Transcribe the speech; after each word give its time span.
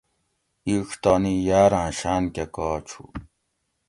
اِیڄ 0.67 0.87
تانی 1.01 1.33
یاراں 1.47 1.89
شاۤن 1.97 2.23
کہ 2.33 2.45
کاچ 2.55 2.87
ہُو 2.95 3.03